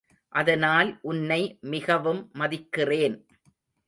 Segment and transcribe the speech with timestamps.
[0.29, 1.59] அதனால் உன்னை
[1.61, 3.17] மிகவும் மதிக்கிறேன்.